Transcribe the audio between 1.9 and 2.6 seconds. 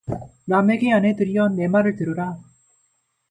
들으라